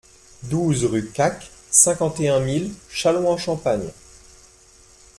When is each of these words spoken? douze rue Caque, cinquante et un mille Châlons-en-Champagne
douze 0.49 0.85
rue 0.85 1.11
Caque, 1.11 1.51
cinquante 1.69 2.19
et 2.21 2.29
un 2.29 2.39
mille 2.39 2.73
Châlons-en-Champagne 2.89 3.91